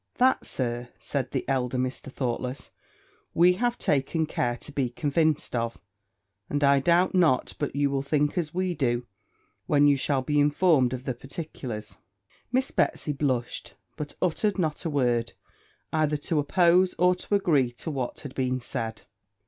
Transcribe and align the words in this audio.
'That, 0.15 0.43
Sir,' 0.43 0.89
said 0.99 1.29
the 1.29 1.47
elder 1.47 1.77
Mr. 1.77 2.11
Thoughtless, 2.11 2.71
'we 3.35 3.53
have 3.53 3.77
taken 3.77 4.25
care 4.25 4.57
to 4.57 4.71
be 4.71 4.89
convinced 4.89 5.55
of; 5.55 5.79
and 6.49 6.63
I 6.63 6.79
doubt 6.79 7.13
not 7.13 7.53
but 7.59 7.75
you 7.75 7.91
will 7.91 8.01
think 8.01 8.35
as 8.35 8.51
we 8.51 8.73
do, 8.73 9.05
when 9.67 9.85
you 9.85 9.95
shall 9.97 10.23
be 10.23 10.39
informed 10.39 10.93
of 10.93 11.03
the 11.03 11.13
particulars.' 11.13 11.97
Miss 12.51 12.71
Betsy 12.71 13.11
blushed, 13.11 13.75
but 13.95 14.15
uttered 14.23 14.57
not 14.57 14.85
a 14.85 14.89
word, 14.89 15.33
either 15.93 16.17
to 16.17 16.39
oppose 16.39 16.95
or 16.97 17.13
to 17.13 17.35
agree 17.35 17.71
to 17.73 17.91
what 17.91 18.21
had 18.21 18.33
been 18.33 18.59
said. 18.59 19.03